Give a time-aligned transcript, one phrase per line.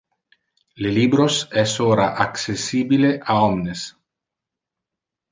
[0.83, 3.83] Le libros es ora accessibile a omnes.